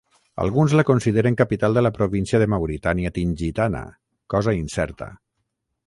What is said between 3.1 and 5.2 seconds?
Tingitana, cosa incerta.